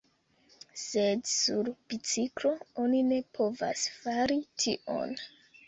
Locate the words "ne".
3.13-3.21